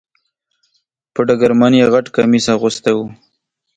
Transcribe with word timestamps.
په 1.13 1.21
ډګرمن 1.27 1.73
یې 1.79 1.85
غټ 1.93 2.05
کمیس 2.15 2.45
اغوستی 2.55 2.93
و. 2.95 2.99